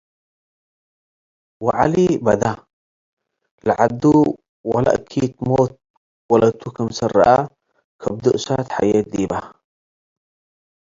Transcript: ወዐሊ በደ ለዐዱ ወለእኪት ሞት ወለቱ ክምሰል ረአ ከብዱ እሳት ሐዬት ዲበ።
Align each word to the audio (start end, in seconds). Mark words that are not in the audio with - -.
ወዐሊ 1.65 1.95
በደ 2.25 2.43
ለዐዱ 3.67 4.01
ወለእኪት 4.71 5.33
ሞት 5.49 5.73
ወለቱ 6.29 6.61
ክምሰል 6.75 7.11
ረአ 7.17 7.37
ከብዱ 8.01 8.25
እሳት 8.37 8.67
ሐዬት 8.75 9.07
ዲበ። 9.13 9.31